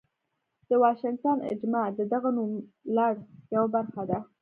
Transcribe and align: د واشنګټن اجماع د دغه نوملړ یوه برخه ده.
د 0.67 0.71
واشنګټن 0.83 1.37
اجماع 1.51 1.87
د 1.97 1.99
دغه 2.13 2.29
نوملړ 2.37 3.13
یوه 3.55 3.67
برخه 3.75 4.03
ده. 4.09 4.19